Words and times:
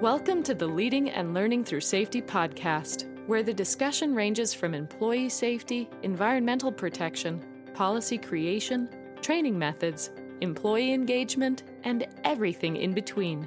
Welcome 0.00 0.42
to 0.44 0.54
the 0.54 0.66
Leading 0.66 1.10
and 1.10 1.34
Learning 1.34 1.62
Through 1.62 1.82
Safety 1.82 2.22
podcast, 2.22 3.04
where 3.26 3.42
the 3.42 3.52
discussion 3.52 4.14
ranges 4.14 4.54
from 4.54 4.72
employee 4.72 5.28
safety, 5.28 5.90
environmental 6.02 6.72
protection, 6.72 7.44
policy 7.74 8.16
creation, 8.16 8.88
training 9.20 9.58
methods, 9.58 10.10
employee 10.40 10.94
engagement, 10.94 11.64
and 11.84 12.06
everything 12.24 12.76
in 12.76 12.94
between. 12.94 13.46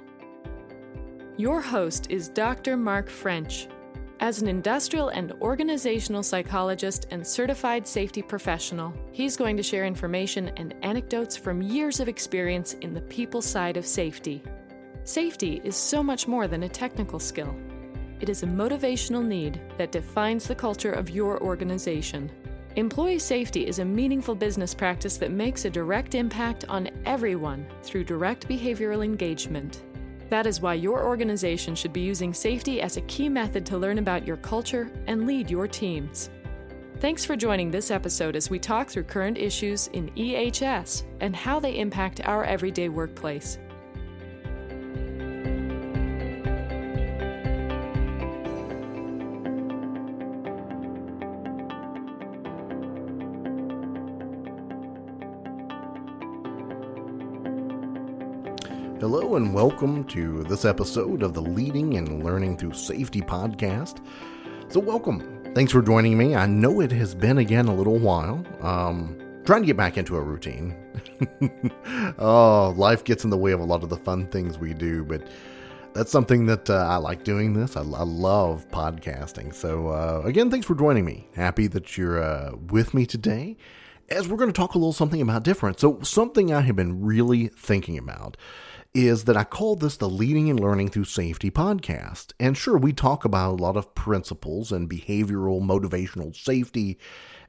Your 1.38 1.60
host 1.60 2.06
is 2.12 2.30
Dr. 2.30 2.78
Mark 2.78 3.10
French. 3.10 3.68
As 4.20 4.40
an 4.40 4.48
industrial 4.48 5.10
and 5.10 5.32
organizational 5.42 6.22
psychologist 6.22 7.08
and 7.10 7.26
certified 7.26 7.88
safety 7.88 8.22
professional, 8.22 8.94
he's 9.12 9.36
going 9.36 9.58
to 9.58 9.64
share 9.64 9.86
information 9.86 10.50
and 10.58 10.76
anecdotes 10.84 11.36
from 11.36 11.64
years 11.64 12.00
of 12.00 12.08
experience 12.08 12.76
in 12.76 12.94
the 12.94 13.02
people 13.02 13.42
side 13.42 13.76
of 13.76 13.88
safety. 13.88 14.44
Safety 15.06 15.60
is 15.66 15.76
so 15.76 16.02
much 16.02 16.30
more 16.30 16.48
than 16.48 16.64
a 16.64 16.70
technical 16.70 17.20
skill. 17.20 17.54
It 18.22 18.30
is 18.30 18.44
a 18.44 18.48
motivational 18.48 19.26
need 19.26 19.60
that 19.78 19.92
defines 19.92 20.48
the 20.48 20.56
culture 20.56 20.94
of 20.94 21.10
your 21.10 21.44
organization. 21.44 22.32
Employee 22.78 23.20
safety 23.20 23.68
is 23.68 23.80
a 23.80 23.86
meaningful 23.86 24.34
business 24.34 24.74
practice 24.74 25.18
that 25.18 25.30
makes 25.30 25.66
a 25.66 25.70
direct 25.70 26.16
impact 26.16 26.64
on 26.70 26.90
everyone 27.06 27.68
through 27.84 28.06
direct 28.06 28.48
behavioral 28.48 29.04
engagement. 29.04 29.84
That 30.30 30.48
is 30.48 30.62
why 30.62 30.76
your 30.76 31.04
organization 31.04 31.76
should 31.76 31.92
be 31.92 32.00
using 32.00 32.34
safety 32.34 32.82
as 32.82 32.96
a 32.96 33.02
key 33.02 33.28
method 33.28 33.66
to 33.66 33.78
learn 33.78 33.98
about 33.98 34.26
your 34.26 34.38
culture 34.38 34.90
and 35.08 35.28
lead 35.28 35.52
your 35.52 35.68
teams. 35.68 36.30
Thanks 37.02 37.26
for 37.26 37.36
joining 37.36 37.70
this 37.70 37.92
episode 37.92 38.38
as 38.38 38.50
we 38.50 38.58
talk 38.58 38.88
through 38.88 39.04
current 39.04 39.38
issues 39.38 39.88
in 39.88 40.10
EHS 40.12 41.04
and 41.20 41.36
how 41.36 41.60
they 41.60 41.78
impact 41.78 42.22
our 42.26 42.46
everyday 42.46 42.88
workplace. 42.88 43.60
And 59.36 59.52
welcome 59.52 60.04
to 60.10 60.44
this 60.44 60.64
episode 60.64 61.24
of 61.24 61.34
the 61.34 61.42
Leading 61.42 61.98
and 61.98 62.24
Learning 62.24 62.56
Through 62.56 62.74
Safety 62.74 63.20
podcast. 63.20 64.06
So, 64.70 64.80
welcome. 64.80 65.42
Thanks 65.56 65.72
for 65.72 65.82
joining 65.82 66.16
me. 66.20 66.36
I 66.36 66.46
know 66.46 66.82
it 66.82 66.92
has 66.92 67.16
been 67.16 67.40
again 67.40 67.68
a 67.68 67.74
little 67.74 67.98
while. 67.98 68.46
Um, 68.62 69.18
trying 69.44 69.64
to 69.64 69.66
get 69.66 69.76
back 69.76 69.98
into 69.98 70.18
a 70.18 70.22
routine. 70.22 70.78
oh, 72.20 72.76
life 72.78 73.04
gets 73.04 73.24
in 73.24 73.32
the 73.32 73.38
way 73.38 73.54
of 73.54 73.60
a 73.60 73.64
lot 73.64 73.82
of 73.82 73.90
the 73.90 73.98
fun 73.98 74.28
things 74.28 74.60
we 74.60 74.76
do, 74.76 75.04
but 75.04 75.28
that's 75.94 76.12
something 76.12 76.46
that 76.46 76.70
uh, 76.70 76.86
I 76.88 76.98
like 76.98 77.24
doing 77.24 77.54
this. 77.54 77.76
I, 77.76 77.82
I 77.82 78.04
love 78.04 78.70
podcasting. 78.70 79.52
So, 79.52 79.88
uh, 79.88 80.22
again, 80.26 80.52
thanks 80.52 80.68
for 80.68 80.76
joining 80.76 81.06
me. 81.06 81.28
Happy 81.34 81.66
that 81.66 81.98
you're 81.98 82.22
uh, 82.22 82.52
with 82.70 82.94
me 82.94 83.08
today 83.08 83.58
as 84.10 84.28
we're 84.28 84.38
going 84.38 84.54
to 84.54 84.56
talk 84.56 84.76
a 84.76 84.78
little 84.78 84.94
something 84.94 85.22
about 85.22 85.42
different. 85.42 85.80
So, 85.80 86.02
something 86.04 86.54
I 86.54 86.62
have 86.62 86.76
been 86.76 87.04
really 87.04 87.48
thinking 87.48 87.98
about 87.98 88.38
is 88.94 89.24
that 89.24 89.38
I 89.38 89.44
call 89.44 89.76
this 89.76 89.98
the 89.98 90.10
Leading 90.10 90.50
and 90.52 90.60
Learning 90.60 90.88
Through 90.88 91.06
Safety 91.06 91.50
podcast. 91.50 92.34
And 92.40 92.56
sure, 92.56 92.78
we 92.78 92.94
talk 92.94 93.26
about 93.26 93.60
a 93.60 93.64
lot 93.64 93.76
of 93.76 93.96
principles 93.96 94.72
and 94.72 94.90
behavioral 94.90 95.62
motivational 95.62 96.36
safety 96.36 97.00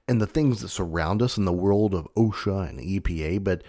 and 0.09 0.21
the 0.21 0.27
things 0.27 0.61
that 0.61 0.69
surround 0.69 1.21
us 1.21 1.37
in 1.37 1.45
the 1.45 1.53
world 1.53 1.95
of 1.95 2.09
OSHA 2.17 2.71
and 2.71 2.81
EPA, 2.81 3.45
but 3.45 3.63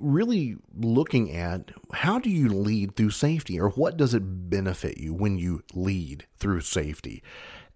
really 0.00 0.56
looking 0.76 1.32
at 1.32 1.70
how 1.92 2.18
do 2.18 2.28
you 2.28 2.48
lead 2.48 2.96
through 2.96 3.10
safety 3.10 3.58
or 3.58 3.70
what 3.70 3.96
does 3.96 4.12
it 4.12 4.50
benefit 4.50 4.98
you 4.98 5.14
when 5.14 5.38
you 5.38 5.62
lead 5.74 6.26
through 6.38 6.60
safety? 6.60 7.22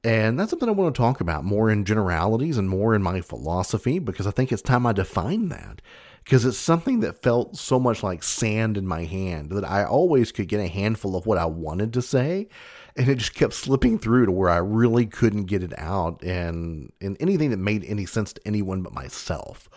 And 0.02 0.40
that's 0.40 0.50
something 0.50 0.68
I 0.68 0.72
want 0.72 0.94
to 0.94 1.00
talk 1.00 1.20
about 1.20 1.44
more 1.44 1.70
in 1.70 1.84
generalities 1.84 2.58
and 2.58 2.68
more 2.68 2.94
in 2.94 3.02
my 3.02 3.20
philosophy 3.20 4.00
because 4.00 4.26
I 4.26 4.32
think 4.32 4.50
it's 4.50 4.62
time 4.62 4.86
I 4.86 4.92
define 4.92 5.50
that 5.50 5.82
because 6.30 6.44
it's 6.44 6.56
something 6.56 7.00
that 7.00 7.24
felt 7.24 7.56
so 7.56 7.80
much 7.80 8.04
like 8.04 8.22
sand 8.22 8.76
in 8.76 8.86
my 8.86 9.02
hand 9.02 9.50
that 9.50 9.64
I 9.64 9.82
always 9.82 10.30
could 10.30 10.46
get 10.46 10.60
a 10.60 10.68
handful 10.68 11.16
of 11.16 11.26
what 11.26 11.38
I 11.38 11.46
wanted 11.46 11.92
to 11.94 12.02
say 12.02 12.46
and 12.94 13.08
it 13.08 13.16
just 13.16 13.34
kept 13.34 13.52
slipping 13.52 13.98
through 13.98 14.26
to 14.26 14.32
where 14.32 14.48
I 14.48 14.58
really 14.58 15.06
couldn't 15.06 15.46
get 15.46 15.64
it 15.64 15.76
out 15.76 16.22
and 16.22 16.92
in 17.00 17.16
anything 17.16 17.50
that 17.50 17.56
made 17.56 17.84
any 17.84 18.06
sense 18.06 18.32
to 18.34 18.40
anyone 18.46 18.80
but 18.80 18.92
myself. 18.92 19.68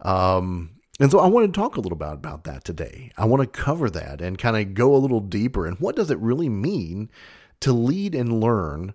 Um, 0.00 0.70
and 0.98 1.08
so 1.08 1.20
I 1.20 1.28
want 1.28 1.54
to 1.54 1.60
talk 1.60 1.76
a 1.76 1.80
little 1.80 1.96
bit 1.96 2.14
about 2.14 2.42
that 2.44 2.64
today. 2.64 3.12
I 3.16 3.24
want 3.24 3.42
to 3.42 3.60
cover 3.60 3.88
that 3.88 4.20
and 4.20 4.36
kind 4.36 4.56
of 4.56 4.74
go 4.74 4.96
a 4.96 4.98
little 4.98 5.20
deeper 5.20 5.68
and 5.68 5.78
what 5.78 5.94
does 5.94 6.10
it 6.10 6.18
really 6.18 6.48
mean 6.48 7.12
to 7.60 7.72
lead 7.72 8.16
and 8.16 8.40
learn 8.40 8.92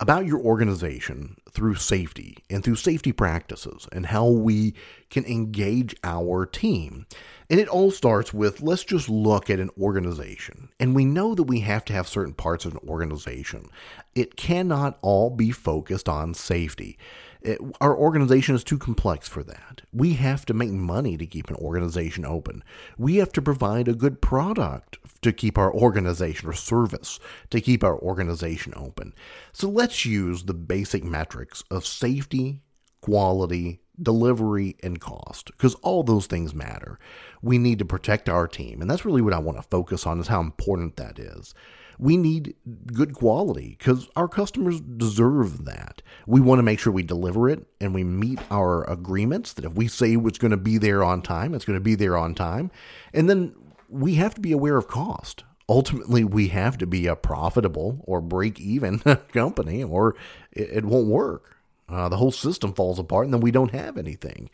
about 0.00 0.26
your 0.26 0.38
organization 0.38 1.36
through 1.50 1.74
safety 1.74 2.38
and 2.48 2.62
through 2.62 2.76
safety 2.76 3.10
practices 3.10 3.88
and 3.90 4.06
how 4.06 4.28
we 4.28 4.74
can 5.10 5.24
engage 5.24 5.96
our 6.04 6.46
team. 6.46 7.06
And 7.50 7.58
it 7.58 7.68
all 7.68 7.90
starts 7.90 8.32
with 8.32 8.60
let's 8.60 8.84
just 8.84 9.08
look 9.08 9.50
at 9.50 9.58
an 9.58 9.70
organization. 9.80 10.68
And 10.78 10.94
we 10.94 11.04
know 11.04 11.34
that 11.34 11.44
we 11.44 11.60
have 11.60 11.84
to 11.86 11.92
have 11.94 12.06
certain 12.06 12.34
parts 12.34 12.64
of 12.64 12.72
an 12.72 12.80
organization. 12.88 13.68
It 14.14 14.36
cannot 14.36 14.98
all 15.02 15.30
be 15.30 15.50
focused 15.50 16.08
on 16.08 16.34
safety. 16.34 16.96
It, 17.40 17.60
our 17.80 17.96
organization 17.96 18.54
is 18.54 18.64
too 18.64 18.78
complex 18.78 19.28
for 19.28 19.42
that. 19.44 19.82
We 19.92 20.14
have 20.14 20.44
to 20.46 20.54
make 20.54 20.70
money 20.70 21.16
to 21.16 21.26
keep 21.26 21.48
an 21.48 21.56
organization 21.56 22.24
open. 22.24 22.64
We 22.96 23.16
have 23.16 23.32
to 23.32 23.42
provide 23.42 23.88
a 23.88 23.94
good 23.94 24.20
product 24.20 24.98
to 25.22 25.32
keep 25.32 25.56
our 25.56 25.72
organization 25.72 26.48
or 26.48 26.52
service 26.52 27.18
to 27.50 27.60
keep 27.60 27.84
our 27.84 27.98
organization 27.98 28.72
open. 28.76 29.14
So 29.52 29.68
let's 29.68 30.04
use 30.04 30.44
the 30.44 30.54
basic 30.54 31.04
metrics 31.04 31.62
of 31.70 31.86
safety, 31.86 32.62
quality, 33.00 33.80
delivery, 34.00 34.76
and 34.82 35.00
cost 35.00 35.46
because 35.46 35.74
all 35.76 36.02
those 36.02 36.26
things 36.26 36.54
matter. 36.54 36.98
We 37.42 37.58
need 37.58 37.78
to 37.78 37.84
protect 37.84 38.28
our 38.28 38.46
team, 38.46 38.80
and 38.80 38.90
that's 38.90 39.04
really 39.04 39.22
what 39.22 39.32
I 39.32 39.38
want 39.38 39.58
to 39.58 39.62
focus 39.62 40.06
on 40.06 40.20
is 40.20 40.28
how 40.28 40.40
important 40.40 40.96
that 40.96 41.18
is 41.18 41.54
we 41.98 42.16
need 42.16 42.54
good 42.92 43.14
quality 43.14 43.76
because 43.78 44.08
our 44.14 44.28
customers 44.28 44.80
deserve 44.80 45.64
that. 45.64 46.00
We 46.26 46.40
want 46.40 46.60
to 46.60 46.62
make 46.62 46.78
sure 46.78 46.92
we 46.92 47.02
deliver 47.02 47.48
it 47.48 47.66
and 47.80 47.92
we 47.92 48.04
meet 48.04 48.38
our 48.50 48.88
agreements 48.88 49.52
that 49.54 49.64
if 49.64 49.72
we 49.72 49.88
say 49.88 50.14
it's 50.14 50.38
going 50.38 50.52
to 50.52 50.56
be 50.56 50.78
there 50.78 51.02
on 51.02 51.22
time, 51.22 51.54
it's 51.54 51.64
going 51.64 51.78
to 51.78 51.84
be 51.84 51.96
there 51.96 52.16
on 52.16 52.34
time. 52.34 52.70
And 53.12 53.28
then 53.28 53.54
we 53.88 54.14
have 54.14 54.34
to 54.34 54.40
be 54.40 54.52
aware 54.52 54.76
of 54.76 54.86
cost. 54.86 55.44
Ultimately, 55.68 56.24
we 56.24 56.48
have 56.48 56.78
to 56.78 56.86
be 56.86 57.06
a 57.06 57.16
profitable 57.16 58.02
or 58.06 58.20
break 58.20 58.60
even 58.60 58.98
company 59.32 59.82
or 59.82 60.14
it, 60.52 60.70
it 60.70 60.84
won't 60.84 61.08
work. 61.08 61.56
Uh, 61.88 62.08
the 62.08 62.18
whole 62.18 62.32
system 62.32 62.74
falls 62.74 62.98
apart 62.98 63.24
and 63.24 63.34
then 63.34 63.40
we 63.40 63.50
don't 63.50 63.72
have 63.72 63.96
anything. 63.96 64.50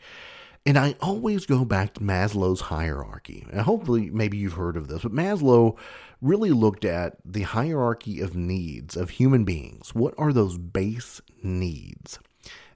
And 0.65 0.79
I 0.79 0.95
always 0.99 1.45
go 1.45 1.63
back 1.63 1.93
to 1.93 2.01
Maslow's 2.01 2.61
hierarchy. 2.61 3.45
And 3.51 3.61
hopefully, 3.61 4.09
maybe 4.09 4.37
you've 4.37 4.53
heard 4.53 4.75
of 4.75 4.87
this, 4.87 5.03
but 5.03 5.13
Maslow 5.13 5.77
really 6.21 6.49
looked 6.49 6.85
at 6.85 7.17
the 7.23 7.43
hierarchy 7.43 8.19
of 8.19 8.35
needs 8.35 8.97
of 8.97 9.11
human 9.11 9.43
beings. 9.43 9.93
What 9.93 10.15
are 10.17 10.33
those 10.33 10.57
base 10.57 11.21
needs? 11.43 12.17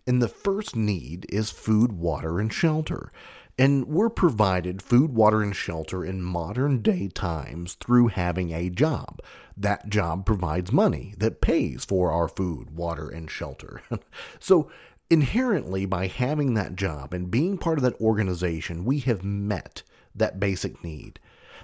And 0.06 0.22
the 0.22 0.28
first 0.28 0.76
need 0.76 1.26
is 1.30 1.50
food, 1.50 1.94
water, 1.94 2.40
and 2.40 2.54
shelter. 2.54 3.12
And 3.58 3.88
we're 3.88 4.10
provided 4.10 4.82
food, 4.82 5.14
water, 5.14 5.42
and 5.42 5.56
shelter 5.56 6.06
in 6.06 6.22
modern 6.22 6.82
day 6.82 7.10
times 7.10 7.74
through 7.74 8.08
having 8.08 8.52
a 8.52 8.70
job. 8.70 9.20
That 9.58 9.90
job 9.90 10.26
provides 10.26 10.72
money 10.72 11.14
that 11.18 11.42
pays 11.42 11.86
for 11.86 12.12
our 12.12 12.28
food, 12.28 12.72
water, 12.72 13.10
and 13.10 13.30
shelter. 13.30 13.82
so 14.40 14.72
inherently, 15.10 15.86
by 15.86 16.08
having 16.08 16.54
that 16.54 16.76
job 16.76 17.14
and 17.14 17.32
being 17.32 17.58
part 17.58 17.78
of 17.78 17.84
that 17.84 18.00
organization, 18.00 18.86
we 18.86 19.00
have 19.00 19.24
met 19.24 19.84
that 20.16 20.40
basic 20.40 20.84
need. 20.84 21.20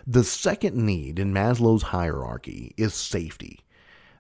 The 0.08 0.24
second 0.24 0.76
need 0.76 1.20
in 1.20 1.34
Maslow's 1.34 1.84
hierarchy 1.84 2.74
is 2.78 2.94
safety. 2.94 3.62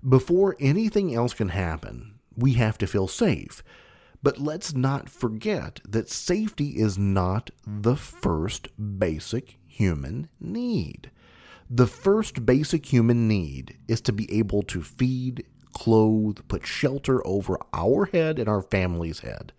Before 0.08 0.56
anything 0.60 1.14
else 1.14 1.34
can 1.34 1.50
happen, 1.50 2.20
we 2.36 2.54
have 2.54 2.78
to 2.80 2.88
feel 2.88 3.08
safe. 3.08 3.64
But 4.22 4.40
let's 4.40 4.74
not 4.74 5.10
forget 5.10 5.82
that 5.88 6.10
safety 6.10 6.78
is 6.78 6.98
not 6.98 7.52
the 7.66 7.96
first 7.96 8.70
basic 9.00 9.58
human 9.68 10.30
need. 10.40 11.12
The 11.70 11.88
first 11.88 12.46
basic 12.46 12.86
human 12.92 13.28
need 13.28 13.78
is 13.88 14.02
to 14.02 14.12
be 14.12 14.32
able 14.32 14.64
to 14.64 14.82
feed, 14.82 15.46
clothe, 15.76 16.40
put 16.48 16.66
shelter 16.66 17.26
over 17.28 17.60
our 17.74 18.06
head 18.06 18.40
and 18.40 18.50
our 18.50 18.64
family's 18.64 19.20
head. 19.20 19.54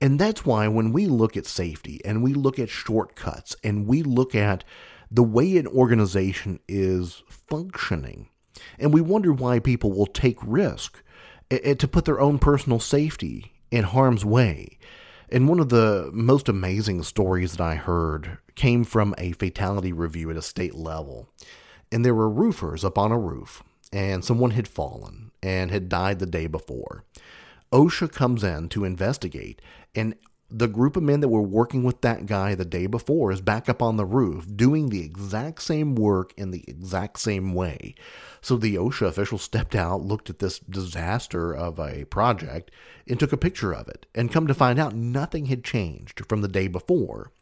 And 0.00 0.18
that's 0.18 0.46
why 0.46 0.68
when 0.68 0.92
we 0.92 1.06
look 1.06 1.36
at 1.36 1.46
safety 1.46 2.00
and 2.04 2.22
we 2.22 2.32
look 2.32 2.58
at 2.58 2.70
shortcuts 2.70 3.54
and 3.62 3.86
we 3.86 4.02
look 4.02 4.34
at 4.34 4.64
the 5.10 5.22
way 5.22 5.56
an 5.56 5.66
organization 5.66 6.60
is 6.66 7.22
functioning, 7.28 8.28
and 8.78 8.92
we 8.94 9.00
wonder 9.00 9.32
why 9.32 9.58
people 9.58 9.92
will 9.92 10.06
take 10.06 10.38
risk 10.42 11.02
eh, 11.50 11.58
eh, 11.62 11.74
to 11.74 11.86
put 11.86 12.04
their 12.06 12.20
own 12.20 12.38
personal 12.38 12.80
safety 12.80 13.52
in 13.70 13.84
harm's 13.84 14.24
way. 14.24 14.78
And 15.28 15.48
one 15.48 15.60
of 15.60 15.68
the 15.68 16.10
most 16.12 16.48
amazing 16.48 17.02
stories 17.02 17.52
that 17.52 17.60
I 17.60 17.74
heard 17.74 18.38
came 18.54 18.84
from 18.84 19.14
a 19.18 19.32
fatality 19.32 19.92
review 19.92 20.30
at 20.30 20.36
a 20.36 20.42
state 20.42 20.74
level. 20.74 21.28
and 21.92 22.04
there 22.04 22.14
were 22.14 22.28
roofers 22.30 22.84
up 22.84 22.98
on 22.98 23.12
a 23.12 23.18
roof, 23.18 23.62
and 23.94 24.24
someone 24.24 24.50
had 24.50 24.66
fallen 24.66 25.30
and 25.40 25.70
had 25.70 25.88
died 25.88 26.18
the 26.18 26.26
day 26.26 26.48
before. 26.48 27.04
OSHA 27.72 28.10
comes 28.12 28.42
in 28.42 28.68
to 28.70 28.84
investigate, 28.84 29.62
and 29.94 30.16
the 30.50 30.68
group 30.68 30.96
of 30.96 31.02
men 31.02 31.20
that 31.20 31.28
were 31.28 31.40
working 31.40 31.84
with 31.84 32.00
that 32.00 32.26
guy 32.26 32.54
the 32.54 32.64
day 32.64 32.86
before 32.86 33.30
is 33.30 33.40
back 33.40 33.68
up 33.68 33.80
on 33.80 33.96
the 33.96 34.04
roof 34.04 34.46
doing 34.54 34.88
the 34.88 35.04
exact 35.04 35.62
same 35.62 35.94
work 35.94 36.34
in 36.36 36.50
the 36.50 36.64
exact 36.66 37.20
same 37.20 37.54
way. 37.54 37.94
So 38.40 38.56
the 38.56 38.74
OSHA 38.74 39.06
official 39.06 39.38
stepped 39.38 39.76
out, 39.76 40.02
looked 40.02 40.28
at 40.28 40.40
this 40.40 40.58
disaster 40.58 41.54
of 41.54 41.78
a 41.78 42.04
project, 42.06 42.72
and 43.08 43.18
took 43.18 43.32
a 43.32 43.36
picture 43.36 43.72
of 43.72 43.88
it. 43.88 44.06
And 44.14 44.30
come 44.30 44.46
to 44.48 44.54
find 44.54 44.78
out, 44.78 44.94
nothing 44.94 45.46
had 45.46 45.64
changed 45.64 46.26
from 46.28 46.40
the 46.42 46.48
day 46.48 46.66
before. 46.66 47.32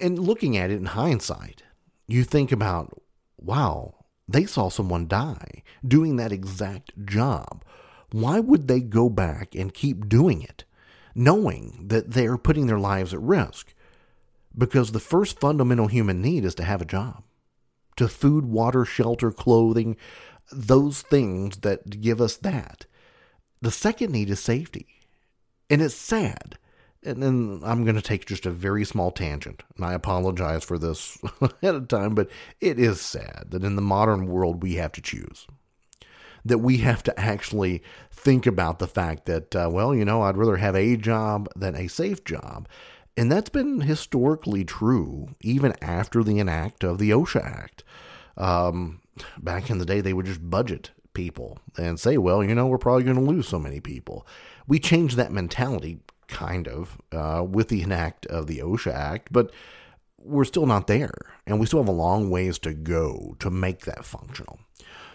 And 0.00 0.18
looking 0.18 0.56
at 0.56 0.70
it 0.70 0.76
in 0.76 0.86
hindsight, 0.86 1.64
you 2.06 2.24
think 2.24 2.50
about, 2.50 3.02
wow, 3.36 3.95
they 4.28 4.44
saw 4.44 4.68
someone 4.68 5.06
die 5.08 5.62
doing 5.86 6.16
that 6.16 6.32
exact 6.32 6.92
job. 7.06 7.64
Why 8.10 8.40
would 8.40 8.68
they 8.68 8.80
go 8.80 9.08
back 9.08 9.54
and 9.54 9.74
keep 9.74 10.08
doing 10.08 10.42
it? 10.42 10.64
knowing 11.16 11.86
that 11.88 12.12
they're 12.12 12.36
putting 12.36 12.66
their 12.66 12.78
lives 12.78 13.14
at 13.14 13.20
risk. 13.20 13.74
Because 14.56 14.92
the 14.92 15.00
first 15.00 15.40
fundamental 15.40 15.88
human 15.88 16.20
need 16.20 16.44
is 16.44 16.54
to 16.56 16.64
have 16.64 16.82
a 16.82 16.86
job, 16.86 17.24
to 17.96 18.06
food, 18.06 18.44
water, 18.46 18.84
shelter, 18.84 19.32
clothing, 19.32 19.96
those 20.52 21.02
things 21.02 21.58
that 21.58 22.00
give 22.00 22.20
us 22.20 22.36
that. 22.36 22.86
The 23.60 23.70
second 23.70 24.12
need 24.12 24.30
is 24.30 24.40
safety. 24.40 24.86
And 25.68 25.82
it's 25.82 25.94
sad. 25.94 26.58
And 27.06 27.22
then 27.22 27.60
I'm 27.64 27.84
going 27.84 27.96
to 27.96 28.02
take 28.02 28.26
just 28.26 28.46
a 28.46 28.50
very 28.50 28.84
small 28.84 29.10
tangent. 29.10 29.62
And 29.76 29.84
I 29.84 29.94
apologize 29.94 30.64
for 30.64 30.78
this 30.78 31.18
ahead 31.40 31.74
of 31.74 31.88
time, 31.88 32.14
but 32.14 32.28
it 32.60 32.78
is 32.78 33.00
sad 33.00 33.46
that 33.50 33.64
in 33.64 33.76
the 33.76 33.82
modern 33.82 34.26
world 34.26 34.62
we 34.62 34.74
have 34.74 34.92
to 34.92 35.00
choose 35.00 35.46
that 36.46 36.58
we 36.58 36.78
have 36.78 37.02
to 37.02 37.18
actually 37.18 37.82
think 38.12 38.46
about 38.46 38.78
the 38.78 38.86
fact 38.86 39.26
that, 39.26 39.54
uh, 39.56 39.68
well, 39.70 39.92
you 39.92 40.04
know, 40.04 40.22
I'd 40.22 40.36
rather 40.36 40.56
have 40.58 40.76
a 40.76 40.96
job 40.96 41.48
than 41.56 41.74
a 41.74 41.88
safe 41.88 42.24
job. 42.24 42.68
And 43.16 43.32
that's 43.32 43.50
been 43.50 43.80
historically 43.80 44.64
true 44.64 45.28
even 45.40 45.74
after 45.82 46.22
the 46.22 46.38
enact 46.38 46.84
of 46.84 46.98
the 46.98 47.10
OSHA 47.10 47.44
Act. 47.44 47.84
Um, 48.36 49.00
back 49.38 49.70
in 49.70 49.78
the 49.78 49.86
day, 49.86 50.00
they 50.00 50.12
would 50.12 50.26
just 50.26 50.48
budget 50.48 50.90
people 51.14 51.58
and 51.76 51.98
say, 51.98 52.18
well, 52.18 52.44
you 52.44 52.54
know, 52.54 52.66
we're 52.66 52.78
probably 52.78 53.04
going 53.04 53.16
to 53.16 53.22
lose 53.22 53.48
so 53.48 53.58
many 53.58 53.80
people. 53.80 54.26
We 54.68 54.78
changed 54.78 55.16
that 55.16 55.32
mentality, 55.32 55.98
kind 56.28 56.68
of, 56.68 57.00
uh, 57.12 57.44
with 57.48 57.68
the 57.68 57.82
enact 57.82 58.26
of 58.26 58.46
the 58.46 58.58
OSHA 58.58 58.92
Act, 58.92 59.32
but 59.32 59.52
we're 60.18 60.44
still 60.44 60.66
not 60.66 60.86
there. 60.86 61.14
And 61.46 61.60
we 61.60 61.66
still 61.66 61.80
have 61.80 61.88
a 61.88 61.92
long 61.92 62.30
ways 62.30 62.58
to 62.60 62.74
go 62.74 63.36
to 63.38 63.50
make 63.50 63.80
that 63.80 64.04
functional. 64.04 64.58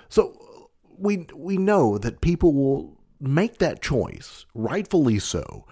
So 0.09 0.69
we 0.97 1.27
we 1.33 1.57
know 1.57 1.97
that 1.97 2.21
people 2.21 2.53
will 2.53 2.97
make 3.19 3.57
that 3.57 3.81
choice, 3.81 4.45
rightfully 4.53 5.19
so, 5.19 5.65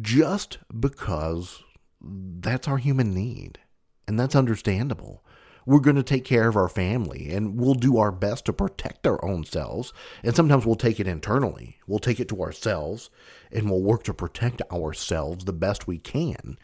just 0.00 0.58
because 0.78 1.62
that's 2.00 2.68
our 2.68 2.78
human 2.78 3.14
need. 3.14 3.58
And 4.06 4.18
that's 4.18 4.34
understandable. 4.34 5.24
We're 5.66 5.80
going 5.80 5.96
to 5.96 6.02
take 6.02 6.24
care 6.24 6.48
of 6.48 6.56
our 6.56 6.68
family 6.68 7.30
and 7.30 7.58
we'll 7.58 7.74
do 7.74 7.98
our 7.98 8.12
best 8.12 8.46
to 8.46 8.52
protect 8.52 9.06
our 9.06 9.22
own 9.24 9.44
selves. 9.44 9.92
And 10.22 10.34
sometimes 10.34 10.66
we'll 10.66 10.76
take 10.76 11.00
it 11.00 11.06
internally. 11.06 11.78
We'll 11.86 11.98
take 11.98 12.20
it 12.20 12.28
to 12.28 12.42
ourselves 12.42 13.10
and 13.52 13.70
we'll 13.70 13.82
work 13.82 14.02
to 14.04 14.14
protect 14.14 14.62
ourselves 14.72 15.44
the 15.44 15.52
best 15.52 15.86
we 15.86 15.98
can 15.98 16.58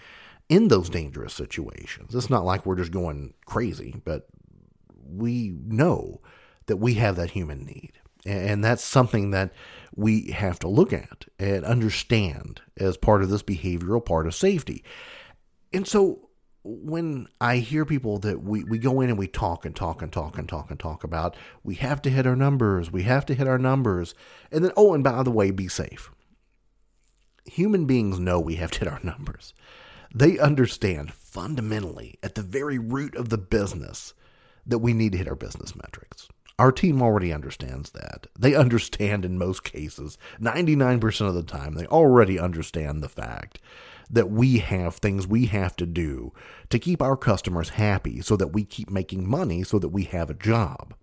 in 0.48 0.68
those 0.68 0.88
dangerous 0.88 1.34
situations. 1.34 2.14
It's 2.14 2.30
not 2.30 2.44
like 2.44 2.64
we're 2.64 2.76
just 2.76 2.92
going 2.92 3.34
crazy, 3.46 4.00
but 4.04 4.28
we 5.08 5.54
know 5.64 6.20
that 6.66 6.76
we 6.76 6.94
have 6.94 7.16
that 7.16 7.30
human 7.30 7.64
need. 7.64 7.92
And 8.24 8.64
that's 8.64 8.82
something 8.82 9.30
that 9.30 9.52
we 9.94 10.30
have 10.32 10.58
to 10.60 10.68
look 10.68 10.92
at 10.92 11.26
and 11.38 11.64
understand 11.64 12.60
as 12.76 12.96
part 12.96 13.22
of 13.22 13.30
this 13.30 13.42
behavioral 13.42 14.04
part 14.04 14.26
of 14.26 14.34
safety. 14.34 14.82
And 15.72 15.86
so 15.86 16.25
when 16.66 17.28
I 17.40 17.58
hear 17.58 17.84
people 17.84 18.18
that 18.18 18.42
we, 18.42 18.64
we 18.64 18.78
go 18.78 19.00
in 19.00 19.08
and 19.08 19.18
we 19.18 19.28
talk 19.28 19.64
and 19.64 19.74
talk 19.74 20.02
and 20.02 20.12
talk 20.12 20.36
and 20.36 20.48
talk 20.48 20.70
and 20.70 20.80
talk 20.80 21.04
about, 21.04 21.36
we 21.62 21.76
have 21.76 22.02
to 22.02 22.10
hit 22.10 22.26
our 22.26 22.36
numbers, 22.36 22.90
we 22.90 23.04
have 23.04 23.24
to 23.26 23.34
hit 23.34 23.46
our 23.46 23.58
numbers. 23.58 24.14
And 24.50 24.64
then, 24.64 24.72
oh, 24.76 24.92
and 24.92 25.04
by 25.04 25.22
the 25.22 25.30
way, 25.30 25.50
be 25.50 25.68
safe. 25.68 26.10
Human 27.44 27.86
beings 27.86 28.18
know 28.18 28.40
we 28.40 28.56
have 28.56 28.72
to 28.72 28.80
hit 28.80 28.88
our 28.88 29.00
numbers. 29.02 29.54
They 30.12 30.38
understand 30.38 31.12
fundamentally 31.12 32.18
at 32.22 32.34
the 32.34 32.42
very 32.42 32.78
root 32.78 33.14
of 33.14 33.28
the 33.28 33.38
business 33.38 34.14
that 34.66 34.78
we 34.78 34.92
need 34.92 35.12
to 35.12 35.18
hit 35.18 35.28
our 35.28 35.36
business 35.36 35.76
metrics. 35.76 36.28
Our 36.58 36.72
team 36.72 37.02
already 37.02 37.32
understands 37.32 37.90
that. 37.90 38.26
They 38.36 38.54
understand 38.54 39.24
in 39.24 39.38
most 39.38 39.62
cases, 39.62 40.16
99% 40.40 41.28
of 41.28 41.34
the 41.34 41.42
time, 41.42 41.74
they 41.74 41.86
already 41.86 42.38
understand 42.38 43.02
the 43.02 43.10
fact 43.10 43.60
that 44.10 44.30
we 44.30 44.58
have 44.58 44.96
things 44.96 45.26
we 45.26 45.46
have 45.46 45.76
to 45.76 45.86
do 45.86 46.32
to 46.70 46.78
keep 46.78 47.02
our 47.02 47.16
customers 47.16 47.70
happy 47.70 48.20
so 48.20 48.36
that 48.36 48.48
we 48.48 48.64
keep 48.64 48.90
making 48.90 49.28
money 49.28 49.62
so 49.62 49.78
that 49.78 49.88
we 49.88 50.04
have 50.04 50.30
a 50.30 50.34
job. 50.34 50.94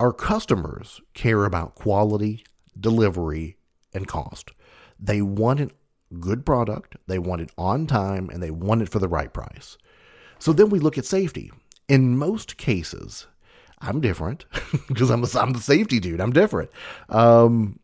Our 0.00 0.12
customers 0.12 1.00
care 1.12 1.44
about 1.44 1.74
quality, 1.74 2.44
delivery, 2.78 3.56
and 3.92 4.08
cost. 4.08 4.50
They 4.98 5.22
want 5.22 5.60
a 5.60 5.70
good 6.20 6.44
product, 6.44 6.96
they 7.06 7.18
want 7.18 7.42
it 7.42 7.50
on 7.56 7.86
time, 7.86 8.28
and 8.30 8.42
they 8.42 8.50
want 8.50 8.82
it 8.82 8.88
for 8.88 8.98
the 8.98 9.08
right 9.08 9.32
price. 9.32 9.76
So 10.38 10.52
then 10.52 10.70
we 10.70 10.78
look 10.78 10.98
at 10.98 11.04
safety. 11.04 11.50
In 11.88 12.16
most 12.16 12.56
cases, 12.56 13.26
I'm 13.80 14.00
different 14.00 14.46
because 14.88 15.10
I'm, 15.10 15.24
I'm 15.36 15.52
the 15.52 15.60
safety 15.60 16.00
dude. 16.00 16.20
I'm 16.20 16.32
different. 16.32 16.70
Um, 17.08 17.78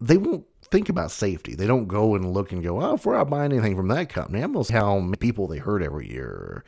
they 0.00 0.16
won't 0.16 0.44
think 0.72 0.88
about 0.88 1.10
safety. 1.10 1.54
They 1.54 1.66
don't 1.66 1.86
go 1.86 2.14
and 2.16 2.32
look 2.32 2.50
and 2.50 2.62
go, 2.64 2.80
oh, 2.80 2.94
if 2.94 3.06
we're 3.06 3.16
not 3.16 3.30
buying 3.30 3.52
anything 3.52 3.76
from 3.76 3.88
that 3.88 4.08
company, 4.08 4.40
I'm 4.40 4.54
going 4.54 4.64
to 4.64 4.72
how 4.72 4.98
many 4.98 5.16
people 5.16 5.46
they 5.46 5.58
hurt 5.58 5.82
every 5.82 6.10
year. 6.10 6.64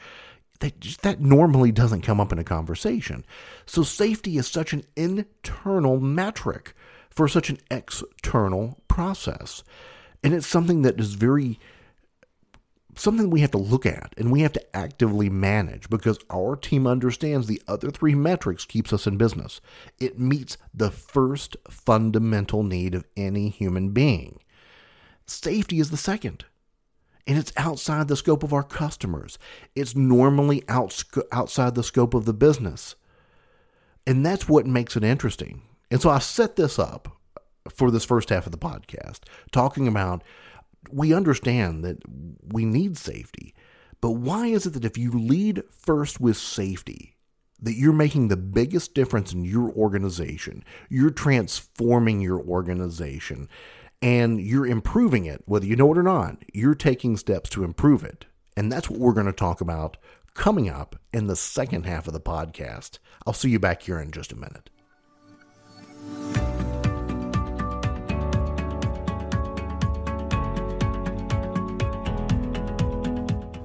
Just, 0.78 1.02
that 1.02 1.20
normally 1.20 1.72
doesn't 1.72 2.02
come 2.02 2.20
up 2.20 2.32
in 2.32 2.38
a 2.38 2.44
conversation. 2.44 3.24
So 3.66 3.82
safety 3.82 4.38
is 4.38 4.46
such 4.46 4.72
an 4.72 4.84
internal 4.94 5.98
metric 5.98 6.74
for 7.10 7.28
such 7.28 7.50
an 7.50 7.58
external 7.70 8.78
process. 8.88 9.62
And 10.22 10.32
it's 10.32 10.46
something 10.46 10.82
that 10.82 11.00
is 11.00 11.14
very 11.14 11.58
something 12.96 13.30
we 13.30 13.40
have 13.40 13.50
to 13.52 13.58
look 13.58 13.86
at 13.86 14.14
and 14.16 14.30
we 14.30 14.40
have 14.42 14.52
to 14.52 14.76
actively 14.76 15.28
manage 15.28 15.88
because 15.88 16.18
our 16.30 16.56
team 16.56 16.86
understands 16.86 17.46
the 17.46 17.62
other 17.66 17.90
three 17.90 18.14
metrics 18.14 18.64
keeps 18.64 18.92
us 18.92 19.06
in 19.06 19.16
business. 19.16 19.60
It 19.98 20.18
meets 20.18 20.56
the 20.72 20.90
first 20.90 21.56
fundamental 21.68 22.62
need 22.62 22.94
of 22.94 23.04
any 23.16 23.48
human 23.48 23.90
being. 23.90 24.38
Safety 25.26 25.80
is 25.80 25.90
the 25.90 25.96
second. 25.96 26.44
And 27.26 27.38
it's 27.38 27.52
outside 27.56 28.08
the 28.08 28.16
scope 28.16 28.42
of 28.42 28.52
our 28.52 28.62
customers. 28.62 29.38
It's 29.74 29.96
normally 29.96 30.62
out, 30.68 31.02
outside 31.32 31.74
the 31.74 31.82
scope 31.82 32.12
of 32.12 32.26
the 32.26 32.34
business. 32.34 32.96
And 34.06 34.24
that's 34.24 34.48
what 34.48 34.66
makes 34.66 34.94
it 34.96 35.04
interesting. 35.04 35.62
And 35.90 36.02
so 36.02 36.10
I 36.10 36.18
set 36.18 36.56
this 36.56 36.78
up 36.78 37.16
for 37.70 37.90
this 37.90 38.04
first 38.04 38.28
half 38.28 38.44
of 38.44 38.52
the 38.52 38.58
podcast, 38.58 39.20
talking 39.52 39.88
about 39.88 40.22
we 40.90 41.14
understand 41.14 41.84
that 41.84 41.98
we 42.52 42.64
need 42.64 42.96
safety. 42.96 43.54
But 44.00 44.12
why 44.12 44.48
is 44.48 44.66
it 44.66 44.70
that 44.70 44.84
if 44.84 44.98
you 44.98 45.10
lead 45.12 45.62
first 45.70 46.20
with 46.20 46.36
safety, 46.36 47.16
that 47.60 47.74
you're 47.74 47.92
making 47.92 48.28
the 48.28 48.36
biggest 48.36 48.94
difference 48.94 49.32
in 49.32 49.44
your 49.44 49.70
organization, 49.70 50.64
you're 50.90 51.10
transforming 51.10 52.20
your 52.20 52.40
organization, 52.40 53.48
and 54.02 54.40
you're 54.40 54.66
improving 54.66 55.24
it, 55.24 55.42
whether 55.46 55.64
you 55.64 55.76
know 55.76 55.90
it 55.92 55.98
or 55.98 56.02
not, 56.02 56.42
you're 56.52 56.74
taking 56.74 57.16
steps 57.16 57.48
to 57.50 57.64
improve 57.64 58.04
it. 58.04 58.26
And 58.56 58.70
that's 58.70 58.90
what 58.90 59.00
we're 59.00 59.14
going 59.14 59.26
to 59.26 59.32
talk 59.32 59.60
about 59.60 59.96
coming 60.34 60.68
up 60.68 60.96
in 61.12 61.26
the 61.26 61.36
second 61.36 61.86
half 61.86 62.06
of 62.06 62.12
the 62.12 62.20
podcast. 62.20 62.98
I'll 63.26 63.32
see 63.32 63.50
you 63.50 63.58
back 63.58 63.82
here 63.82 64.00
in 64.00 64.10
just 64.10 64.32
a 64.32 64.36
minute. 64.36 64.68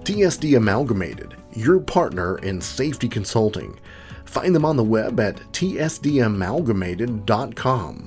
TSD 0.10 0.58
Amalgamated, 0.58 1.36
your 1.54 1.80
partner 1.80 2.40
in 2.40 2.60
safety 2.62 3.08
consulting. 3.08 3.80
Find 4.26 4.56
them 4.56 4.66
on 4.66 4.76
the 4.76 4.84
web 4.84 5.20
at 5.20 5.36
tsdamalgamated.com. 5.52 8.06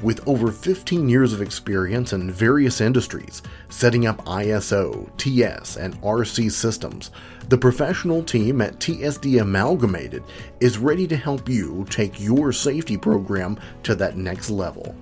With 0.00 0.28
over 0.28 0.52
15 0.52 1.08
years 1.08 1.32
of 1.32 1.42
experience 1.42 2.12
in 2.12 2.30
various 2.30 2.80
industries, 2.80 3.42
setting 3.68 4.06
up 4.06 4.24
ISO, 4.26 5.10
TS, 5.16 5.76
and 5.76 6.00
RC 6.02 6.52
systems, 6.52 7.10
the 7.48 7.58
professional 7.58 8.22
team 8.22 8.60
at 8.60 8.78
TSD 8.78 9.42
Amalgamated 9.42 10.22
is 10.60 10.78
ready 10.78 11.08
to 11.08 11.16
help 11.16 11.48
you 11.48 11.84
take 11.90 12.20
your 12.20 12.52
safety 12.52 12.96
program 12.96 13.58
to 13.82 13.96
that 13.96 14.16
next 14.16 14.50
level. 14.50 14.94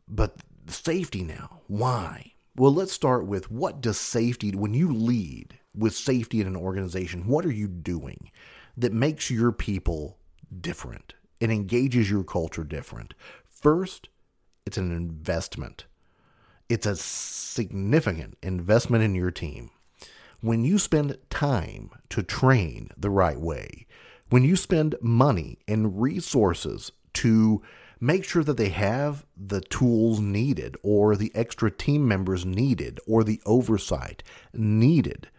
but 0.07 0.35
safety 0.67 1.23
now, 1.23 1.61
why? 1.67 2.33
Well, 2.55 2.73
let's 2.73 2.93
start 2.93 3.25
with 3.25 3.51
what 3.51 3.81
does 3.81 3.97
safety, 3.97 4.51
when 4.51 4.73
you 4.73 4.91
lead 4.91 5.59
with 5.75 5.95
safety 5.95 6.41
in 6.41 6.47
an 6.47 6.55
organization, 6.55 7.27
what 7.27 7.45
are 7.45 7.51
you 7.51 7.67
doing? 7.67 8.31
That 8.77 8.93
makes 8.93 9.29
your 9.29 9.51
people 9.51 10.17
different 10.59 11.13
and 11.39 11.51
engages 11.51 12.09
your 12.09 12.23
culture 12.23 12.63
different. 12.63 13.13
First, 13.49 14.09
it's 14.65 14.77
an 14.77 14.91
investment. 14.91 15.85
It's 16.69 16.85
a 16.85 16.95
significant 16.95 18.37
investment 18.41 19.03
in 19.03 19.15
your 19.15 19.31
team. 19.31 19.71
When 20.39 20.63
you 20.63 20.79
spend 20.79 21.17
time 21.29 21.91
to 22.09 22.23
train 22.23 22.89
the 22.97 23.09
right 23.09 23.39
way, 23.39 23.87
when 24.29 24.43
you 24.43 24.55
spend 24.55 24.95
money 25.01 25.59
and 25.67 26.01
resources 26.01 26.91
to 27.13 27.61
make 27.99 28.23
sure 28.23 28.43
that 28.43 28.57
they 28.57 28.69
have 28.69 29.25
the 29.37 29.61
tools 29.61 30.19
needed 30.19 30.75
or 30.81 31.15
the 31.15 31.31
extra 31.35 31.69
team 31.69 32.07
members 32.07 32.45
needed 32.45 32.99
or 33.05 33.23
the 33.23 33.41
oversight 33.45 34.23
needed 34.53 35.29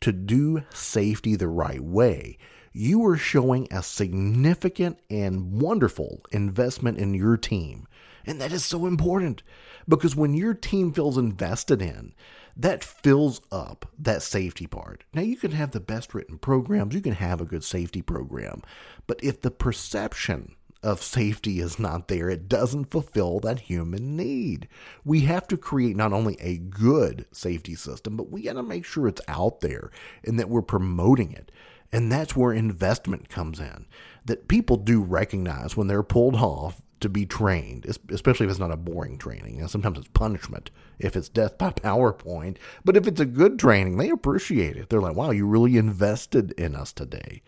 to 0.00 0.12
do 0.12 0.62
safety 0.72 1.36
the 1.36 1.48
right 1.48 1.82
way, 1.82 2.38
you 2.76 3.04
are 3.06 3.16
showing 3.16 3.66
a 3.70 3.82
significant 3.82 4.98
and 5.08 5.60
wonderful 5.60 6.20
investment 6.30 6.98
in 6.98 7.14
your 7.14 7.36
team. 7.38 7.86
And 8.26 8.38
that 8.40 8.52
is 8.52 8.64
so 8.64 8.84
important 8.84 9.42
because 9.88 10.14
when 10.14 10.34
your 10.34 10.52
team 10.52 10.92
feels 10.92 11.16
invested 11.16 11.80
in, 11.80 12.12
that 12.54 12.84
fills 12.84 13.40
up 13.50 13.90
that 13.98 14.22
safety 14.22 14.66
part. 14.66 15.04
Now, 15.14 15.22
you 15.22 15.36
can 15.36 15.52
have 15.52 15.70
the 15.70 15.80
best 15.80 16.14
written 16.14 16.38
programs, 16.38 16.94
you 16.94 17.00
can 17.00 17.14
have 17.14 17.40
a 17.40 17.46
good 17.46 17.64
safety 17.64 18.02
program, 18.02 18.62
but 19.06 19.20
if 19.22 19.40
the 19.40 19.50
perception 19.50 20.54
of 20.82 21.02
safety 21.02 21.60
is 21.60 21.78
not 21.78 22.08
there, 22.08 22.28
it 22.28 22.48
doesn't 22.48 22.90
fulfill 22.90 23.40
that 23.40 23.60
human 23.60 24.16
need. 24.16 24.68
We 25.04 25.22
have 25.22 25.48
to 25.48 25.56
create 25.56 25.96
not 25.96 26.12
only 26.12 26.36
a 26.40 26.58
good 26.58 27.26
safety 27.32 27.74
system, 27.74 28.16
but 28.16 28.30
we 28.30 28.42
got 28.42 28.52
to 28.54 28.62
make 28.62 28.84
sure 28.84 29.08
it's 29.08 29.22
out 29.28 29.60
there 29.62 29.90
and 30.24 30.38
that 30.38 30.50
we're 30.50 30.62
promoting 30.62 31.32
it. 31.32 31.50
And 31.96 32.12
that's 32.12 32.36
where 32.36 32.52
investment 32.52 33.30
comes 33.30 33.58
in. 33.58 33.86
That 34.26 34.48
people 34.48 34.76
do 34.76 35.00
recognize 35.00 35.78
when 35.78 35.86
they're 35.86 36.02
pulled 36.02 36.34
off 36.34 36.82
to 37.00 37.08
be 37.08 37.24
trained, 37.24 37.86
especially 38.10 38.44
if 38.44 38.50
it's 38.50 38.58
not 38.58 38.70
a 38.70 38.76
boring 38.76 39.16
training. 39.16 39.60
And 39.60 39.70
sometimes 39.70 39.96
it's 39.96 40.08
punishment 40.08 40.70
if 40.98 41.16
it's 41.16 41.30
death 41.30 41.56
by 41.56 41.70
PowerPoint. 41.70 42.58
But 42.84 42.98
if 42.98 43.06
it's 43.06 43.20
a 43.22 43.24
good 43.24 43.58
training, 43.58 43.96
they 43.96 44.10
appreciate 44.10 44.76
it. 44.76 44.90
They're 44.90 45.00
like, 45.00 45.16
wow, 45.16 45.30
you 45.30 45.46
really 45.46 45.78
invested 45.78 46.52
in 46.58 46.74
us 46.74 46.92
today. 46.92 47.40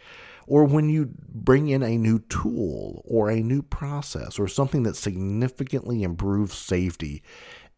Or 0.47 0.65
when 0.65 0.89
you 0.89 1.11
bring 1.29 1.69
in 1.69 1.83
a 1.83 1.99
new 1.99 2.19
tool 2.19 3.03
or 3.05 3.29
a 3.29 3.43
new 3.43 3.61
process 3.61 4.39
or 4.39 4.49
something 4.49 4.83
that 4.85 4.97
significantly 4.97 6.03
improves 6.03 6.57
safety, 6.57 7.23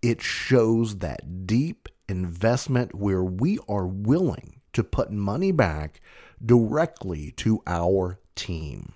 it 0.03 0.23
shows 0.23 0.99
that 0.99 1.49
deep 1.49 1.89
investment 2.09 2.95
where 2.95 3.25
we 3.25 3.59
are 3.69 3.89
willing 3.89 4.60
to 4.73 4.85
put 4.85 5.11
money 5.11 5.53
back 5.53 6.01
directly 6.45 7.33
to 7.33 7.63
our 7.67 8.19
team. 8.35 8.93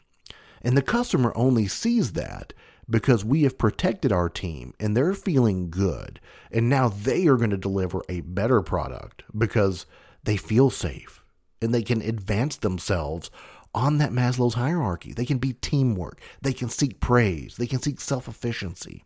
And 0.62 0.76
the 0.76 0.82
customer 0.82 1.32
only 1.36 1.68
sees 1.68 2.12
that 2.12 2.52
because 2.88 3.24
we 3.24 3.42
have 3.42 3.58
protected 3.58 4.12
our 4.12 4.28
team 4.28 4.74
and 4.80 4.96
they're 4.96 5.14
feeling 5.14 5.70
good. 5.70 6.20
And 6.50 6.68
now 6.68 6.88
they 6.88 7.26
are 7.26 7.36
going 7.36 7.50
to 7.50 7.56
deliver 7.56 8.02
a 8.08 8.20
better 8.20 8.62
product 8.62 9.22
because 9.36 9.86
they 10.24 10.36
feel 10.36 10.70
safe 10.70 11.22
and 11.60 11.74
they 11.74 11.82
can 11.82 12.02
advance 12.02 12.56
themselves 12.56 13.30
on 13.74 13.98
that 13.98 14.12
Maslow's 14.12 14.54
hierarchy. 14.54 15.12
They 15.12 15.26
can 15.26 15.38
be 15.38 15.54
teamwork, 15.54 16.20
they 16.40 16.52
can 16.52 16.68
seek 16.68 17.00
praise, 17.00 17.56
they 17.56 17.66
can 17.66 17.82
seek 17.82 18.00
self 18.00 18.28
efficiency. 18.28 19.04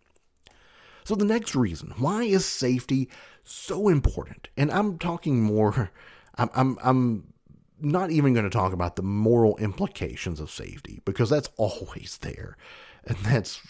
So, 1.04 1.14
the 1.14 1.24
next 1.24 1.54
reason 1.54 1.94
why 1.96 2.24
is 2.24 2.44
safety 2.44 3.08
so 3.42 3.88
important? 3.88 4.48
And 4.56 4.70
I'm 4.70 4.98
talking 4.98 5.42
more, 5.42 5.90
I'm, 6.38 6.50
I'm, 6.54 6.78
I'm 6.82 7.32
not 7.80 8.10
even 8.10 8.32
going 8.32 8.44
to 8.44 8.50
talk 8.50 8.72
about 8.72 8.96
the 8.96 9.02
moral 9.02 9.56
implications 9.58 10.40
of 10.40 10.50
safety 10.50 11.00
because 11.04 11.30
that's 11.30 11.50
always 11.56 12.18
there. 12.22 12.56
And 13.04 13.16
that's 13.18 13.60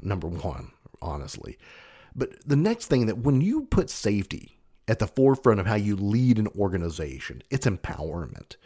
number 0.00 0.28
one, 0.28 0.72
honestly. 1.00 1.58
But 2.14 2.46
the 2.46 2.56
next 2.56 2.86
thing 2.86 3.06
that 3.06 3.18
when 3.18 3.40
you 3.40 3.62
put 3.66 3.90
safety 3.90 4.58
at 4.86 4.98
the 4.98 5.06
forefront 5.06 5.60
of 5.60 5.66
how 5.66 5.74
you 5.74 5.96
lead 5.96 6.38
an 6.38 6.48
organization, 6.48 7.42
it's 7.50 7.66
empowerment. 7.66 8.56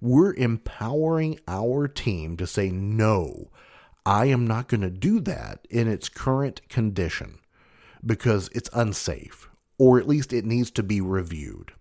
We're 0.00 0.34
empowering 0.34 1.38
our 1.46 1.88
team 1.88 2.36
to 2.38 2.46
say, 2.46 2.70
no, 2.70 3.50
I 4.04 4.26
am 4.26 4.46
not 4.46 4.68
going 4.68 4.82
to 4.82 4.90
do 4.90 5.20
that 5.20 5.66
in 5.70 5.88
its 5.88 6.08
current 6.08 6.68
condition 6.68 7.38
because 8.04 8.48
it's 8.52 8.70
unsafe, 8.72 9.48
or 9.78 9.98
at 9.98 10.08
least 10.08 10.32
it 10.32 10.44
needs 10.44 10.70
to 10.72 10.82
be 10.82 11.00
reviewed. 11.00 11.72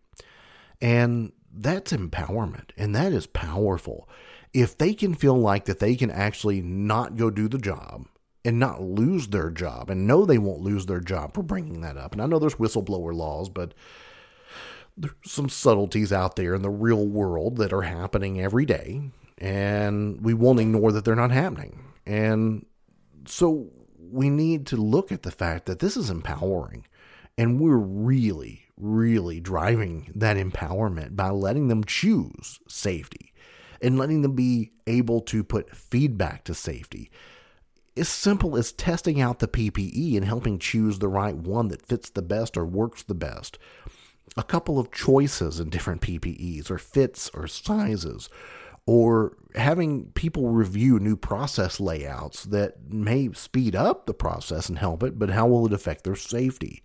And 0.86 1.32
that's 1.52 1.94
empowerment 1.94 2.70
and 2.78 2.96
that 2.96 3.12
is 3.12 3.26
powerful. 3.26 4.08
If 4.54 4.78
they 4.78 4.94
can 4.94 5.16
feel 5.16 5.36
like 5.36 5.66
that 5.66 5.80
they 5.80 5.96
can 5.96 6.12
actually 6.12 6.62
not 6.62 7.16
go 7.16 7.32
do 7.32 7.48
the 7.48 7.58
job 7.58 8.06
and 8.46 8.60
not 8.60 8.84
lose 8.84 9.30
their 9.30 9.50
job 9.50 9.90
and 9.90 10.06
know 10.06 10.26
they 10.26 10.38
won't 10.38 10.62
lose 10.62 10.86
their 10.86 11.00
job 11.00 11.34
for 11.34 11.42
bringing 11.42 11.82
that 11.82 11.98
up. 11.98 12.12
And 12.12 12.22
I 12.22 12.28
know 12.28 12.38
there's 12.38 12.56
whistleblower 12.56 13.16
laws, 13.16 13.50
but 13.50 13.74
there's 14.96 15.16
some 15.26 15.50
subtleties 15.50 16.14
out 16.14 16.36
there 16.36 16.54
in 16.54 16.62
the 16.62 16.70
real 16.70 17.08
world 17.08 17.58
that 17.58 17.74
are 17.74 17.82
happening 17.82 18.40
every 18.40 18.66
day 18.68 19.10
and 19.40 20.22
we 20.22 20.36
won't 20.36 20.60
ignore 20.60 20.92
that 20.92 21.04
they're 21.04 21.16
not 21.16 21.32
happening. 21.32 21.84
And 22.06 22.68
so 23.26 23.72
we 23.98 24.30
need 24.30 24.68
to 24.68 24.78
look 24.78 25.12
at 25.12 25.24
the 25.24 25.32
fact 25.32 25.66
that 25.66 25.80
this 25.80 25.98
is 25.98 26.12
empowering 26.12 26.86
and 27.40 27.60
we're 27.60 27.76
really 27.76 28.65
really 28.78 29.40
driving 29.40 30.12
that 30.16 30.38
empowerment 30.38 31.16
by 31.16 31.30
letting 31.30 31.68
them 31.68 31.84
choose 31.84 32.60
safety 32.68 33.34
and 33.82 33.98
letting 33.98 34.22
them 34.22 34.34
be 34.34 34.72
able 34.88 35.22
to 35.22 35.44
put 35.44 35.76
feedback 35.76 36.44
to 36.44 36.54
safety. 36.54 37.10
As 37.98 38.10
simple 38.10 38.58
as 38.58 38.72
testing 38.74 39.22
out 39.22 39.40
the 39.40 39.48
PPE 39.48 40.18
and 40.18 40.26
helping 40.26 40.60
choose 40.60 41.00
the 41.00 41.08
right 41.08 41.36
one 41.36 41.70
that 41.70 41.86
fits 41.86 42.10
the 42.10 42.22
best 42.22 42.58
or 42.58 42.66
works 42.66 43.04
the 43.04 43.16
best. 43.16 43.58
A 44.36 44.44
couple 44.44 44.80
of 44.80 44.92
choices 44.92 45.60
in 45.60 45.70
different 45.70 46.02
PPEs 46.02 46.70
or 46.70 46.78
fits 46.78 47.30
or 47.34 47.48
sizes, 47.48 48.30
or 48.86 49.38
having 49.56 50.12
people 50.12 50.50
review 50.50 51.00
new 51.00 51.16
process 51.16 51.80
layouts 51.80 52.44
that 52.46 52.92
may 52.92 53.32
speed 53.34 53.76
up 53.76 54.06
the 54.06 54.14
process 54.14 54.68
and 54.68 54.78
help 54.78 55.02
it, 55.02 55.18
but 55.18 55.30
how 55.30 55.48
will 55.48 55.66
it 55.66 55.74
affect 55.74 56.04
their 56.04 56.16
safety? 56.16 56.84